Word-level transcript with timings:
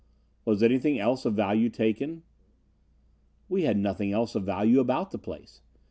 "Was 0.45 0.63
anything 0.63 0.97
else 0.97 1.25
of 1.25 1.35
value 1.35 1.69
taken?" 1.69 2.23
"We 3.47 3.65
had 3.65 3.77
nothing 3.77 4.11
else 4.11 4.33
of 4.33 4.41
value 4.43 4.79
about 4.79 5.11
the 5.11 5.19
place. 5.19 5.61